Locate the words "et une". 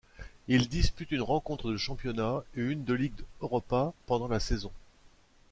2.55-2.83